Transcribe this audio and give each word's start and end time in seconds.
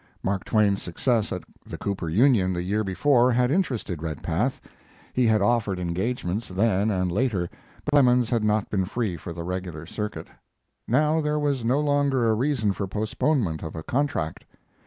Mark 0.23 0.43
Twain's 0.45 0.81
success 0.81 1.31
at 1.31 1.43
the 1.63 1.77
Cooper 1.77 2.09
Union 2.09 2.53
the 2.53 2.63
year 2.63 2.83
before 2.83 3.31
had 3.31 3.51
interested 3.51 4.01
Redpath. 4.01 4.59
He 5.13 5.27
had 5.27 5.43
offered 5.43 5.77
engagements 5.77 6.47
then 6.49 6.89
and 6.89 7.11
later, 7.11 7.47
but 7.85 7.91
Clemens 7.91 8.31
had 8.31 8.43
not 8.43 8.67
been 8.71 8.85
free 8.85 9.15
for 9.15 9.31
the 9.31 9.43
regular 9.43 9.85
circuit. 9.85 10.27
Now 10.87 11.21
there 11.21 11.37
was 11.37 11.63
no 11.63 11.79
longer 11.79 12.27
a 12.27 12.33
reason 12.33 12.73
for 12.73 12.87
postponement 12.87 13.61
of 13.61 13.75
a 13.75 13.83
contract. 13.83 14.43